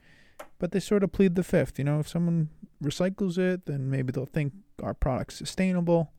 But 0.59 0.73
they 0.73 0.81
sort 0.81 1.03
of 1.03 1.13
plead 1.13 1.35
the 1.35 1.45
fifth 1.45 1.79
you 1.79 1.85
know 1.85 2.01
if 2.01 2.09
someone 2.09 2.51
recycles 2.83 3.39
it 3.39 3.67
then 3.67 3.91
maybe 3.91 4.13
they'll 4.13 4.27
think 4.27 4.53
our 4.83 4.95
product's 4.95 5.37
sustainable. 5.37 6.13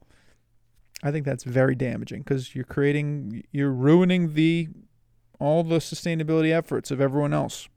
I 1.04 1.12
think 1.12 1.26
that's 1.26 1.44
very 1.44 1.76
damaging 1.76 2.24
because 2.24 2.56
you're 2.56 2.66
creating 2.66 3.44
you're 3.52 3.72
ruining 3.72 4.34
the 4.34 4.70
all 5.40 5.64
the 5.64 5.78
sustainability 5.78 6.52
efforts 6.52 6.90
of 6.90 7.00
everyone 7.00 7.34
else. 7.34 7.70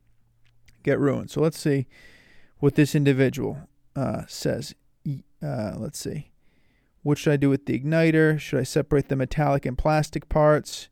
Get 0.83 0.99
ruined. 0.99 1.30
So 1.30 1.42
let's 1.42 1.59
see 1.59 1.87
what 2.59 2.75
this 2.75 2.95
individual 2.95 3.69
uh, 3.95 4.23
says. 4.26 4.75
Uh, 5.42 5.75
let's 5.76 5.99
see 5.99 6.30
what 7.02 7.19
should 7.19 7.33
I 7.33 7.37
do 7.37 7.49
with 7.49 7.66
the 7.66 7.78
igniter? 7.78 8.38
Should 8.38 8.61
I 8.61 8.64
separate 8.64 9.09
the 9.09 9.16
metallic 9.16 9.64
and 9.64 9.76
plastic 9.76 10.28
parts? 10.28 10.88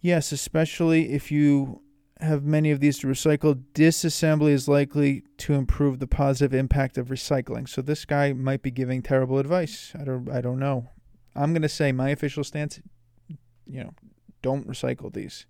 Yes, 0.00 0.32
especially 0.32 1.12
if 1.12 1.30
you 1.30 1.82
have 2.20 2.44
many 2.44 2.70
of 2.70 2.80
these 2.80 2.98
to 2.98 3.06
recycle, 3.06 3.62
disassembly 3.74 4.50
is 4.50 4.68
likely 4.68 5.24
to 5.38 5.54
improve 5.54 5.98
the 5.98 6.06
positive 6.06 6.54
impact 6.54 6.96
of 6.98 7.08
recycling. 7.08 7.68
So 7.68 7.82
this 7.82 8.04
guy 8.04 8.32
might 8.32 8.62
be 8.62 8.70
giving 8.70 9.02
terrible 9.02 9.38
advice. 9.38 9.92
I 9.98 10.04
don't 10.04 10.30
I 10.30 10.40
don't 10.40 10.58
know. 10.58 10.90
I'm 11.34 11.52
going 11.52 11.62
to 11.62 11.68
say 11.68 11.92
my 11.92 12.10
official 12.10 12.44
stance, 12.44 12.80
you 13.28 13.82
know, 13.82 13.94
don't 14.42 14.68
recycle 14.68 15.12
these. 15.12 15.46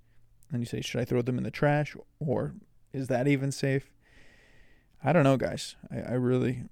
And 0.51 0.61
you 0.61 0.67
say, 0.67 0.81
should 0.81 1.01
I 1.01 1.05
throw 1.05 1.23
them 1.23 1.39
in 1.39 1.45
the 1.45 1.51
trash 1.51 1.97
or 2.21 2.55
is 2.93 3.09
that 3.09 3.27
even 3.27 3.51
safe? 3.51 3.91
I 5.03 5.13
don't 5.13 5.25
know, 5.25 5.37
guys. 5.37 5.77
I, 5.91 6.01
I 6.01 6.13
really 6.13 6.65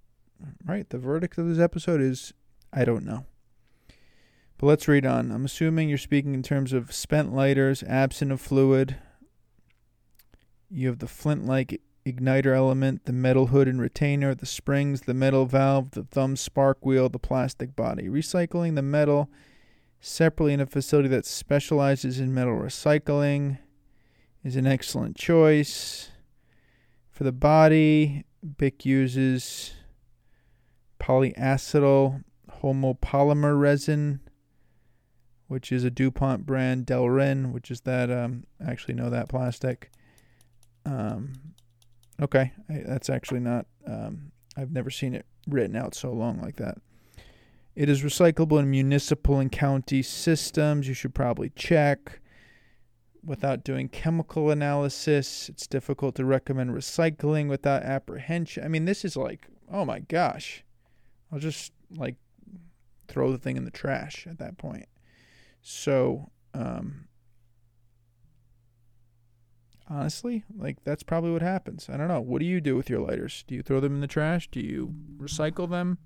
right? 0.65 0.89
The 0.89 0.99
verdict 0.99 1.39
of 1.39 1.49
this 1.49 1.59
episode 1.59 2.01
is 2.01 2.33
I 2.73 2.85
don't 2.85 3.05
know. 3.05 3.27
But 4.59 4.67
let's 4.67 4.89
read 4.89 5.07
on. 5.07 5.33
I'm 5.33 5.45
assuming 5.45 5.89
you're 5.89 5.99
speaking 5.99 6.35
in 6.35 6.43
terms 6.43 6.73
of 6.73 6.93
spent 6.93 7.35
lighters, 7.35 7.83
absent 7.83 8.31
of 8.31 8.41
fluid. 8.41 8.97
You 10.69 10.89
have 10.89 10.99
the 10.99 11.09
flint 11.09 11.47
like 11.47 11.81
igniter 12.07 12.55
element, 12.55 13.07
the 13.07 13.13
metal 13.13 13.47
hood 13.47 13.69
and 13.69 13.81
retainer, 13.81 14.35
the 14.35 14.47
springs, 14.47 15.03
the 15.03 15.15
metal 15.15 15.47
valve, 15.47 15.93
the 15.93 16.05
thumb 16.05 16.37
spark 16.37 16.85
wheel, 16.85 17.09
the 17.09 17.19
plastic 17.19 17.75
body. 17.75 18.09
Recycling 18.09 18.75
the 18.75 18.83
metal 18.83 19.31
separately 20.01 20.53
in 20.53 20.61
a 20.61 20.67
facility 20.67 21.09
that 21.09 21.27
specializes 21.27 22.21
in 22.21 22.33
metal 22.33 22.55
recycling 22.55 23.59
is 24.45 24.57
an 24.57 24.67
excellent 24.67 25.17
choice. 25.17 26.11
For 27.11 27.25
the 27.25 27.33
body, 27.33 28.25
BIC 28.57 28.87
uses 28.87 29.73
polyacetal 31.01 32.23
homopolymer 32.63 33.59
resin, 33.59 34.21
which 35.49 35.73
is 35.73 35.83
a 35.83 35.91
DuPont 35.91 36.47
brand, 36.47 36.87
Delrin, 36.87 37.53
which 37.53 37.71
is 37.71 37.81
that, 37.83 38.11
um, 38.11 38.45
I 38.65 38.71
actually 38.71 38.95
know 38.95 39.11
that 39.11 39.29
plastic. 39.29 39.91
Um, 40.87 41.33
okay, 42.21 42.53
I, 42.69 42.83
that's 42.87 43.11
actually 43.11 43.41
not, 43.41 43.67
um, 43.87 44.31
I've 44.57 44.73
never 44.73 44.91
seen 44.91 45.15
it 45.15 45.27
written 45.49 45.75
out 45.75 45.95
so 45.95 46.13
long 46.13 46.41
like 46.41 46.57
that. 46.57 46.79
It 47.75 47.89
is 47.89 48.03
recyclable 48.03 48.59
in 48.59 48.71
municipal 48.71 49.39
and 49.39 49.51
county 49.51 50.03
systems. 50.03 50.87
You 50.87 50.95
should 50.95 51.15
probably 51.15 51.51
check. 51.51 52.21
Without 53.25 53.65
doing 53.65 53.89
chemical 53.89 54.51
analysis, 54.51 55.49
it's 55.49 55.67
difficult 55.67 56.15
to 56.15 56.25
recommend 56.25 56.71
recycling 56.71 57.49
without 57.49 57.83
apprehension. 57.83 58.65
I 58.65 58.69
mean, 58.69 58.87
this 58.87 59.05
is 59.05 59.17
like, 59.17 59.47
oh 59.71 59.85
my 59.85 60.01
gosh. 60.01 60.65
I'll 61.33 61.39
just 61.39 61.73
like 61.95 62.17
throw 63.09 63.33
the 63.33 63.39
thing 63.39 63.57
in 63.57 63.65
the 63.65 63.71
trash 63.71 64.27
at 64.29 64.39
that 64.39 64.59
point. 64.59 64.87
So, 65.63 66.31
um, 66.55 67.09
honestly, 69.89 70.45
like 70.57 70.83
that's 70.85 71.03
probably 71.03 71.33
what 71.33 71.43
happens. 71.43 71.89
I 71.93 71.97
don't 71.97 72.09
know. 72.09 72.21
What 72.21 72.41
do 72.41 72.47
you 72.47 72.61
do 72.61 72.77
with 72.77 72.89
your 72.89 73.01
lighters? 73.01 73.45
Do 73.47 73.55
you 73.55 73.63
throw 73.63 73.81
them 73.81 73.95
in 73.95 74.01
the 74.01 74.07
trash? 74.07 74.49
Do 74.51 74.61
you 74.61 74.95
recycle 75.19 75.69
them? 75.69 75.99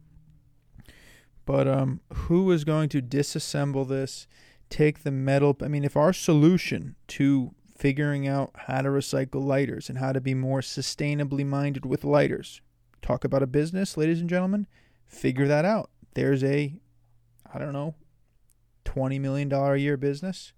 But 1.47 1.69
um, 1.69 2.00
who 2.12 2.50
is 2.50 2.64
going 2.64 2.88
to 2.90 3.02
disassemble 3.02 3.87
this? 3.87 4.26
Take 4.71 5.02
the 5.02 5.11
metal. 5.11 5.57
I 5.62 5.69
mean, 5.69 5.85
if 5.85 5.97
our 5.97 6.12
solution 6.12 6.97
to 7.09 7.54
figuring 7.76 8.26
out 8.26 8.50
how 8.66 8.81
to 8.81 8.88
recycle 8.88 9.45
lighters 9.45 9.90
and 9.90 9.99
how 9.99 10.12
to 10.12 10.21
be 10.21 10.33
more 10.33 10.61
sustainably 10.61 11.45
minded 11.45 11.85
with 11.85 12.02
lighters, 12.02 12.62
talk 13.02 13.25
about 13.25 13.43
a 13.43 13.47
business, 13.47 13.97
ladies 13.97 14.21
and 14.21 14.31
gentlemen, 14.31 14.66
figure 15.14 15.47
that 15.49 15.64
out. 15.64 15.90
There's 16.14 16.44
a, 16.44 16.75
I 17.52 17.59
don't 17.59 17.73
know, 17.73 17.94
$20 18.85 19.21
million 19.21 19.52
a 19.52 19.76
year 19.76 19.97
business. 19.97 20.52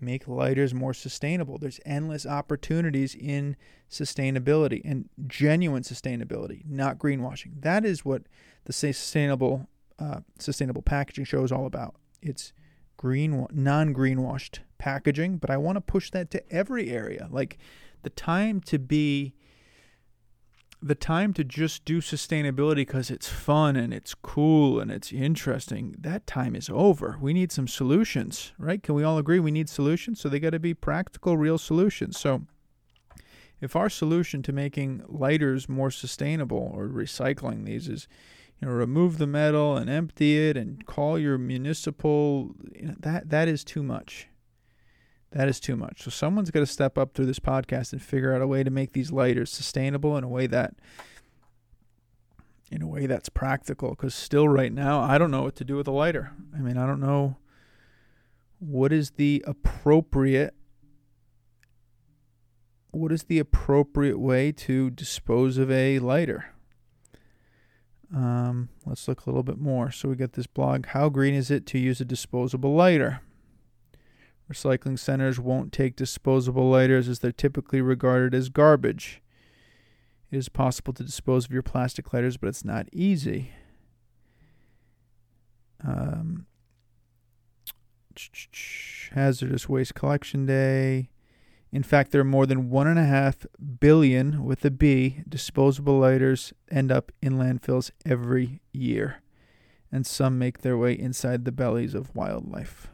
Make 0.00 0.28
lighters 0.28 0.72
more 0.72 0.94
sustainable. 0.94 1.58
There's 1.58 1.80
endless 1.84 2.24
opportunities 2.24 3.14
in 3.14 3.56
sustainability 3.90 4.80
and 4.84 5.08
genuine 5.26 5.82
sustainability, 5.82 6.64
not 6.66 6.98
greenwashing. 6.98 7.60
That 7.62 7.84
is 7.84 8.04
what 8.04 8.22
the 8.64 8.72
sustainable 8.72 9.68
uh, 9.98 10.20
sustainable 10.38 10.82
packaging 10.82 11.24
show 11.24 11.42
is 11.42 11.50
all 11.50 11.66
about. 11.66 11.96
It's 12.22 12.52
green 12.96 13.46
non 13.50 13.92
greenwashed 13.92 14.60
packaging, 14.78 15.38
but 15.38 15.50
I 15.50 15.56
want 15.56 15.76
to 15.76 15.80
push 15.80 16.12
that 16.12 16.30
to 16.30 16.52
every 16.52 16.90
area. 16.90 17.26
Like 17.30 17.58
the 18.02 18.10
time 18.10 18.60
to 18.62 18.78
be 18.78 19.34
the 20.80 20.94
time 20.94 21.32
to 21.34 21.42
just 21.42 21.84
do 21.84 22.00
sustainability 22.00 22.76
because 22.76 23.10
it's 23.10 23.28
fun 23.28 23.74
and 23.76 23.92
it's 23.92 24.14
cool 24.14 24.78
and 24.78 24.90
it's 24.90 25.12
interesting, 25.12 25.96
that 25.98 26.26
time 26.26 26.54
is 26.54 26.70
over. 26.72 27.18
We 27.20 27.32
need 27.32 27.50
some 27.50 27.66
solutions, 27.66 28.52
right? 28.58 28.82
Can 28.82 28.94
we 28.94 29.02
all 29.02 29.18
agree 29.18 29.40
we 29.40 29.50
need 29.50 29.68
solutions? 29.68 30.20
So 30.20 30.28
they 30.28 30.38
got 30.38 30.50
to 30.50 30.60
be 30.60 30.74
practical, 30.74 31.36
real 31.36 31.58
solutions. 31.58 32.18
So 32.18 32.42
if 33.60 33.74
our 33.74 33.90
solution 33.90 34.42
to 34.44 34.52
making 34.52 35.02
lighters 35.08 35.68
more 35.68 35.90
sustainable 35.90 36.70
or 36.72 36.86
recycling 36.86 37.64
these 37.64 37.88
is, 37.88 38.06
you 38.60 38.68
know, 38.68 38.74
remove 38.74 39.18
the 39.18 39.26
metal 39.26 39.76
and 39.76 39.90
empty 39.90 40.48
it 40.48 40.56
and 40.56 40.86
call 40.86 41.18
your 41.18 41.38
municipal, 41.38 42.54
you 42.72 42.88
know, 42.88 42.94
that 43.00 43.30
that 43.30 43.48
is 43.48 43.64
too 43.64 43.82
much. 43.82 44.27
That 45.32 45.48
is 45.48 45.60
too 45.60 45.76
much. 45.76 46.02
So 46.02 46.10
someone's 46.10 46.50
got 46.50 46.60
to 46.60 46.66
step 46.66 46.96
up 46.96 47.12
through 47.14 47.26
this 47.26 47.38
podcast 47.38 47.92
and 47.92 48.00
figure 48.00 48.34
out 48.34 48.40
a 48.40 48.46
way 48.46 48.62
to 48.64 48.70
make 48.70 48.92
these 48.92 49.12
lighters 49.12 49.50
sustainable 49.50 50.16
in 50.16 50.24
a 50.24 50.28
way 50.28 50.46
that 50.46 50.74
in 52.70 52.82
a 52.82 52.86
way 52.86 53.06
that's 53.06 53.30
practical 53.30 53.94
cuz 53.94 54.14
still 54.14 54.46
right 54.46 54.72
now 54.72 55.00
I 55.00 55.16
don't 55.16 55.30
know 55.30 55.42
what 55.42 55.56
to 55.56 55.64
do 55.64 55.76
with 55.76 55.88
a 55.88 55.92
lighter. 55.92 56.32
I 56.54 56.58
mean, 56.58 56.76
I 56.76 56.86
don't 56.86 57.00
know 57.00 57.36
what 58.58 58.92
is 58.92 59.12
the 59.12 59.44
appropriate 59.46 60.54
what 62.90 63.12
is 63.12 63.24
the 63.24 63.38
appropriate 63.38 64.18
way 64.18 64.50
to 64.50 64.90
dispose 64.90 65.58
of 65.58 65.70
a 65.70 65.98
lighter? 65.98 66.46
Um, 68.14 68.70
let's 68.86 69.06
look 69.06 69.26
a 69.26 69.30
little 69.30 69.42
bit 69.42 69.58
more. 69.58 69.90
So 69.90 70.08
we 70.08 70.16
got 70.16 70.32
this 70.32 70.46
blog. 70.46 70.86
How 70.86 71.10
green 71.10 71.34
is 71.34 71.50
it 71.50 71.66
to 71.66 71.78
use 71.78 72.00
a 72.00 72.04
disposable 72.06 72.74
lighter? 72.74 73.20
Recycling 74.50 74.98
centers 74.98 75.38
won't 75.38 75.72
take 75.72 75.94
disposable 75.94 76.70
lighters 76.70 77.08
as 77.08 77.18
they're 77.18 77.32
typically 77.32 77.82
regarded 77.82 78.34
as 78.34 78.48
garbage. 78.48 79.20
It 80.30 80.38
is 80.38 80.48
possible 80.48 80.92
to 80.94 81.04
dispose 81.04 81.44
of 81.44 81.52
your 81.52 81.62
plastic 81.62 82.12
lighters, 82.12 82.36
but 82.36 82.48
it's 82.48 82.64
not 82.64 82.86
easy. 82.92 83.50
Um, 85.86 86.46
hazardous 89.12 89.68
waste 89.68 89.94
collection 89.94 90.46
day. 90.46 91.10
In 91.70 91.82
fact, 91.82 92.12
there 92.12 92.22
are 92.22 92.24
more 92.24 92.46
than 92.46 92.70
one 92.70 92.86
and 92.86 92.98
a 92.98 93.04
half 93.04 93.46
billion 93.78 94.44
with 94.44 94.64
a 94.64 94.70
B 94.70 95.22
disposable 95.28 95.98
lighters 95.98 96.54
end 96.70 96.90
up 96.90 97.12
in 97.20 97.34
landfills 97.34 97.90
every 98.06 98.60
year, 98.72 99.22
and 99.92 100.06
some 100.06 100.38
make 100.38 100.62
their 100.62 100.78
way 100.78 100.98
inside 100.98 101.44
the 101.44 101.52
bellies 101.52 101.94
of 101.94 102.14
wildlife. 102.16 102.88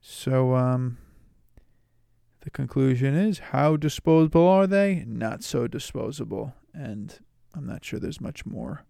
So, 0.00 0.54
um, 0.54 0.98
the 2.40 2.50
conclusion 2.50 3.14
is 3.14 3.38
how 3.38 3.76
disposable 3.76 4.46
are 4.46 4.66
they? 4.66 5.04
Not 5.06 5.42
so 5.42 5.66
disposable, 5.66 6.54
and 6.72 7.18
I'm 7.54 7.66
not 7.66 7.84
sure 7.84 7.98
there's 7.98 8.20
much 8.20 8.46
more 8.46 8.84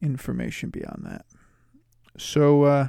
information 0.00 0.70
beyond 0.70 1.04
that. 1.06 1.26
So, 2.16 2.64
uh, 2.64 2.88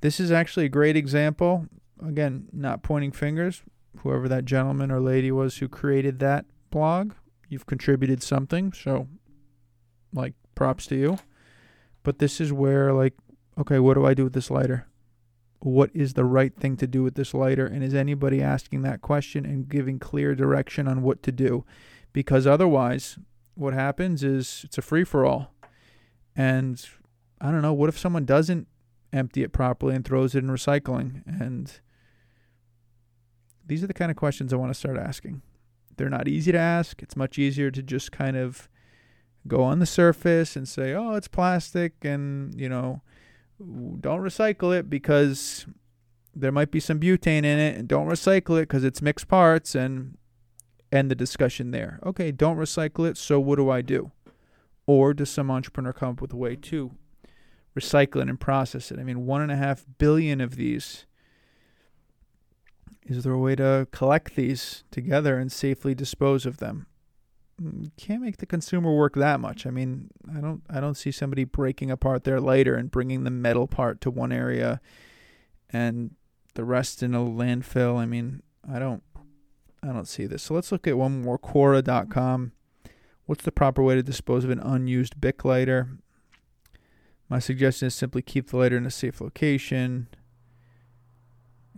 this 0.00 0.18
is 0.18 0.32
actually 0.32 0.66
a 0.66 0.70
great 0.70 0.96
example. 0.96 1.66
Again, 2.04 2.48
not 2.52 2.82
pointing 2.82 3.12
fingers. 3.12 3.62
Whoever 3.98 4.28
that 4.28 4.44
gentleman 4.44 4.90
or 4.90 5.00
lady 5.00 5.30
was 5.30 5.58
who 5.58 5.68
created 5.68 6.18
that 6.18 6.46
blog, 6.70 7.12
you've 7.48 7.66
contributed 7.66 8.22
something. 8.22 8.72
So, 8.72 9.06
like, 10.12 10.34
props 10.54 10.86
to 10.86 10.96
you. 10.96 11.18
But 12.02 12.18
this 12.18 12.40
is 12.40 12.52
where, 12.52 12.92
like, 12.92 13.14
okay, 13.58 13.78
what 13.78 13.94
do 13.94 14.04
I 14.04 14.14
do 14.14 14.24
with 14.24 14.32
this 14.32 14.50
lighter? 14.50 14.86
What 15.64 15.90
is 15.94 16.14
the 16.14 16.24
right 16.24 16.54
thing 16.54 16.76
to 16.78 16.86
do 16.86 17.02
with 17.02 17.14
this 17.14 17.34
lighter? 17.34 17.66
And 17.66 17.84
is 17.84 17.94
anybody 17.94 18.42
asking 18.42 18.82
that 18.82 19.00
question 19.00 19.46
and 19.46 19.68
giving 19.68 19.98
clear 19.98 20.34
direction 20.34 20.88
on 20.88 21.02
what 21.02 21.22
to 21.22 21.32
do? 21.32 21.64
Because 22.12 22.46
otherwise, 22.46 23.18
what 23.54 23.72
happens 23.72 24.24
is 24.24 24.62
it's 24.64 24.78
a 24.78 24.82
free 24.82 25.04
for 25.04 25.24
all. 25.24 25.54
And 26.34 26.84
I 27.40 27.50
don't 27.50 27.62
know, 27.62 27.72
what 27.72 27.88
if 27.88 27.98
someone 27.98 28.24
doesn't 28.24 28.66
empty 29.12 29.42
it 29.42 29.52
properly 29.52 29.94
and 29.94 30.04
throws 30.04 30.34
it 30.34 30.42
in 30.42 30.50
recycling. 30.50 31.22
And 31.26 31.80
these 33.64 33.84
are 33.84 33.86
the 33.86 33.94
kind 33.94 34.10
of 34.10 34.16
questions 34.16 34.52
I 34.52 34.56
want 34.56 34.70
to 34.70 34.78
start 34.78 34.98
asking. 34.98 35.42
They're 35.96 36.08
not 36.08 36.28
easy 36.28 36.52
to 36.52 36.58
ask. 36.58 37.02
It's 37.02 37.16
much 37.16 37.38
easier 37.38 37.70
to 37.70 37.82
just 37.82 38.10
kind 38.12 38.36
of 38.36 38.68
go 39.46 39.62
on 39.62 39.78
the 39.78 39.86
surface 39.86 40.56
and 40.56 40.66
say, 40.66 40.94
"Oh, 40.94 41.14
it's 41.14 41.28
plastic," 41.28 42.04
and 42.04 42.58
you 42.58 42.68
know, 42.68 43.02
don't 44.00 44.20
recycle 44.20 44.76
it 44.76 44.90
because 44.90 45.66
there 46.34 46.52
might 46.52 46.70
be 46.70 46.80
some 46.80 47.00
butane 47.00 47.44
in 47.44 47.58
it, 47.58 47.76
and 47.76 47.88
don't 47.88 48.08
recycle 48.08 48.58
it 48.58 48.68
because 48.68 48.84
it's 48.84 49.02
mixed 49.02 49.28
parts, 49.28 49.74
and 49.74 50.16
end 50.90 51.10
the 51.10 51.14
discussion 51.14 51.70
there. 51.70 52.00
Okay, 52.04 52.30
don't 52.30 52.56
recycle 52.56 53.08
it. 53.08 53.16
So 53.16 53.40
what 53.40 53.56
do 53.56 53.70
I 53.70 53.82
do? 53.82 54.12
Or 54.86 55.14
does 55.14 55.30
some 55.30 55.50
entrepreneur 55.50 55.92
come 55.92 56.10
up 56.10 56.20
with 56.20 56.32
a 56.32 56.36
way 56.36 56.56
to 56.56 56.92
recycle 57.78 58.16
it 58.16 58.28
and 58.28 58.38
process 58.38 58.90
it. 58.90 58.98
I 58.98 59.04
mean, 59.04 59.26
one 59.26 59.42
and 59.42 59.50
a 59.50 59.56
half 59.56 59.84
billion 59.98 60.40
of 60.40 60.56
these. 60.56 61.06
Is 63.04 63.24
there 63.24 63.32
a 63.32 63.38
way 63.38 63.56
to 63.56 63.88
collect 63.90 64.36
these 64.36 64.84
together 64.90 65.38
and 65.38 65.50
safely 65.50 65.94
dispose 65.94 66.46
of 66.46 66.58
them? 66.58 66.86
Can't 67.96 68.22
make 68.22 68.38
the 68.38 68.46
consumer 68.46 68.94
work 68.94 69.14
that 69.14 69.40
much. 69.40 69.66
I 69.66 69.70
mean, 69.70 70.10
I 70.34 70.40
don't 70.40 70.62
I 70.70 70.80
don't 70.80 70.96
see 70.96 71.10
somebody 71.10 71.44
breaking 71.44 71.90
apart 71.90 72.24
their 72.24 72.40
lighter 72.40 72.74
and 72.74 72.90
bringing 72.90 73.24
the 73.24 73.30
metal 73.30 73.66
part 73.66 74.00
to 74.02 74.10
one 74.10 74.32
area 74.32 74.80
and 75.70 76.14
the 76.54 76.64
rest 76.64 77.02
in 77.02 77.14
a 77.14 77.20
landfill. 77.20 77.98
I 77.98 78.06
mean, 78.06 78.42
I 78.70 78.78
don't 78.78 79.02
I 79.82 79.88
don't 79.88 80.08
see 80.08 80.26
this. 80.26 80.42
So 80.42 80.54
let's 80.54 80.70
look 80.70 80.86
at 80.86 80.96
one 80.96 81.22
more 81.22 81.38
Quora.com. 81.38 82.52
What's 83.26 83.44
the 83.44 83.52
proper 83.52 83.82
way 83.82 83.94
to 83.94 84.02
dispose 84.02 84.44
of 84.44 84.50
an 84.50 84.60
unused 84.60 85.20
Bic 85.20 85.44
lighter? 85.44 85.88
My 87.28 87.38
suggestion 87.38 87.86
is 87.86 87.94
simply 87.94 88.22
keep 88.22 88.50
the 88.50 88.58
lighter 88.58 88.76
in 88.76 88.86
a 88.86 88.90
safe 88.90 89.20
location. 89.20 90.08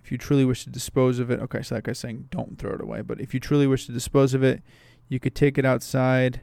If 0.03 0.11
you 0.12 0.18
truly 0.18 0.44
wish 0.44 0.64
to 0.64 0.70
dispose 0.70 1.18
of 1.18 1.31
it, 1.31 1.40
okay, 1.40 1.62
so 1.62 1.75
that 1.75 1.85
guy's 1.85 1.99
saying 1.99 2.29
don't 2.31 2.59
throw 2.59 2.75
it 2.75 2.81
away, 2.81 3.03
but 3.03 3.20
if 3.20 3.33
you 3.33 3.40
truly 3.40 3.66
wish 3.66 3.87
to 3.87 3.92
dispose 3.92 4.35
of 4.35 4.42
it, 4.42 4.62
you 5.09 5.21
could 5.21 5.35
take 5.35 5.59
it 5.59 5.64
outside 5.64 6.40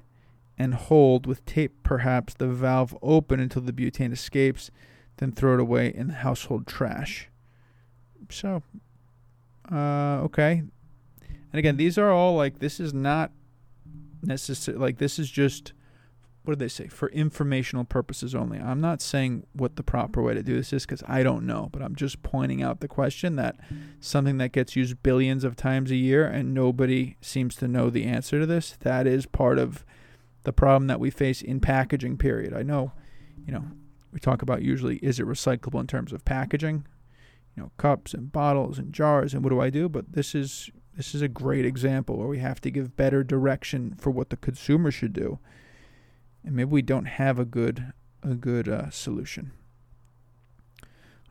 and 0.57 0.73
hold 0.75 1.25
with 1.25 1.45
tape 1.45 1.83
perhaps 1.83 2.33
the 2.33 2.47
valve 2.47 2.95
open 3.01 3.39
until 3.39 3.61
the 3.61 3.73
butane 3.73 4.13
escapes, 4.13 4.69
then 5.17 5.31
throw 5.31 5.55
it 5.55 5.59
away 5.59 5.93
in 5.93 6.07
the 6.07 6.13
household 6.13 6.67
trash. 6.67 7.29
So, 8.29 8.63
uh, 9.71 10.21
okay. 10.23 10.63
And 11.51 11.59
again, 11.59 11.77
these 11.77 11.97
are 11.97 12.11
all 12.11 12.35
like, 12.35 12.59
this 12.59 12.79
is 12.79 12.93
not 12.93 13.31
necessary, 14.21 14.77
like, 14.77 14.97
this 14.97 15.19
is 15.19 15.29
just 15.29 15.73
what 16.43 16.57
do 16.57 16.63
they 16.63 16.69
say? 16.69 16.87
For 16.87 17.09
informational 17.09 17.83
purposes 17.83 18.33
only. 18.33 18.57
I'm 18.59 18.81
not 18.81 19.01
saying 19.01 19.45
what 19.53 19.75
the 19.75 19.83
proper 19.83 20.21
way 20.23 20.33
to 20.33 20.41
do 20.41 20.55
this 20.55 20.73
is 20.73 20.85
because 20.85 21.03
i 21.07 21.23
don't 21.23 21.45
know 21.45 21.69
but 21.71 21.81
i'm 21.81 21.95
just 21.95 22.23
pointing 22.23 22.61
out 22.61 22.79
the 22.79 22.87
question 22.87 23.35
that 23.35 23.55
something 23.99 24.37
that 24.37 24.51
gets 24.51 24.75
used 24.75 25.01
billions 25.03 25.43
of 25.43 25.55
times 25.55 25.91
a 25.91 25.95
year 25.95 26.25
and 26.25 26.53
nobody 26.53 27.15
seems 27.21 27.55
to 27.55 27.67
know 27.67 27.89
the 27.89 28.05
answer 28.05 28.39
to 28.39 28.45
this 28.45 28.77
that 28.81 29.05
is 29.05 29.25
part 29.25 29.59
of 29.59 29.85
the 30.43 30.53
problem 30.53 30.87
that 30.87 30.99
we 30.99 31.09
face 31.09 31.41
in 31.41 31.59
packaging 31.59 32.17
period. 32.17 32.53
I 32.53 32.63
know 32.63 32.91
you 33.45 33.53
know 33.53 33.65
we 34.11 34.19
talk 34.19 34.41
about 34.41 34.61
usually 34.61 34.97
is 34.97 35.19
it 35.19 35.27
recyclable 35.27 35.79
in 35.79 35.87
terms 35.87 36.11
of 36.11 36.25
packaging? 36.25 36.85
You 37.55 37.63
know 37.63 37.71
cups 37.77 38.13
and 38.13 38.31
bottles 38.31 38.77
and 38.77 38.93
jars 38.93 39.33
and 39.33 39.43
what 39.43 39.49
do 39.49 39.59
i 39.59 39.69
do? 39.69 39.89
But 39.89 40.13
this 40.13 40.33
is 40.33 40.69
this 40.95 41.15
is 41.15 41.21
a 41.21 41.27
great 41.27 41.65
example 41.65 42.17
where 42.17 42.27
we 42.27 42.39
have 42.39 42.59
to 42.61 42.71
give 42.71 42.95
better 42.95 43.23
direction 43.23 43.95
for 43.97 44.11
what 44.11 44.29
the 44.29 44.37
consumer 44.37 44.91
should 44.91 45.13
do 45.13 45.39
and 46.43 46.55
maybe 46.55 46.69
we 46.69 46.81
don't 46.81 47.05
have 47.05 47.39
a 47.39 47.45
good 47.45 47.93
a 48.23 48.35
good 48.35 48.69
uh, 48.69 48.89
solution. 48.89 49.51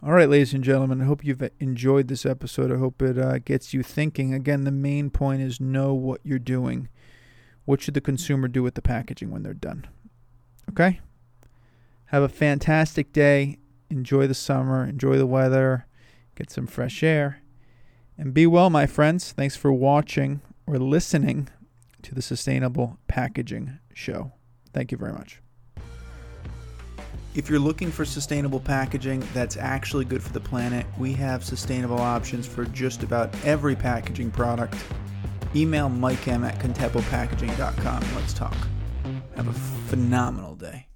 All 0.03 0.13
right, 0.13 0.31
ladies 0.31 0.55
and 0.55 0.65
gentlemen, 0.65 1.03
I 1.03 1.05
hope 1.05 1.23
you've 1.23 1.47
enjoyed 1.61 2.09
this 2.09 2.25
episode. 2.25 2.73
I 2.73 2.79
hope 2.79 3.03
it 3.03 3.19
uh, 3.19 3.39
gets 3.39 3.75
you 3.75 3.83
thinking. 3.83 4.33
Again, 4.33 4.65
the 4.65 4.71
main 4.71 5.11
point 5.11 5.43
is 5.43 5.61
know 5.61 5.93
what 5.93 6.23
you're 6.25 6.39
doing. 6.39 6.89
What 7.67 7.83
should 7.83 7.93
the 7.93 8.01
consumer 8.01 8.49
do 8.49 8.63
with 8.63 8.77
the 8.77 8.83
packaging 8.83 9.31
when 9.31 9.43
they're 9.43 9.53
done? 9.53 9.87
Okay? 10.71 11.01
Have 12.07 12.23
a 12.23 12.31
fantastic 12.31 13.13
day. 13.13 13.59
Enjoy 13.91 14.27
the 14.27 14.35
summer. 14.35 14.87
Enjoy 14.87 15.19
the 15.19 15.27
weather. 15.27 15.87
Get 16.35 16.51
some 16.51 16.67
fresh 16.67 17.03
air. 17.03 17.43
And 18.17 18.33
be 18.33 18.47
well, 18.47 18.71
my 18.71 18.87
friends. 18.87 19.33
Thanks 19.33 19.55
for 19.55 19.71
watching 19.71 20.41
or 20.67 20.79
listening 20.79 21.51
to 22.03 22.15
the 22.15 22.23
Sustainable 22.23 22.99
Packaging 23.07 23.79
Show. 23.93 24.33
Thank 24.73 24.93
you 24.93 24.99
very 24.99 25.13
much. 25.13 25.41
If 27.35 27.49
you're 27.49 27.61
looking 27.61 27.93
for 27.93 28.05
sustainable 28.05 28.59
packaging 28.59 29.23
that's 29.33 29.57
actually 29.57 30.05
good 30.05 30.23
for 30.23 30.33
the 30.33 30.41
planet, 30.41 30.85
we 30.99 31.13
have 31.13 31.45
sustainable 31.45 32.01
options 32.01 32.47
for 32.47 32.65
just 32.67 33.05
about 33.05 33.33
every 33.45 33.77
packaging 33.77 34.33
product. 34.33 34.75
Email 35.55 35.89
Mike 35.89 36.27
M 36.27 36.45
at 36.45 36.59
contempopackaging.com. 36.59 38.03
Let's 38.17 38.33
talk. 38.33 38.57
Have 39.37 39.49
a 39.49 39.53
phenomenal 39.53 40.57
day. 40.57 40.90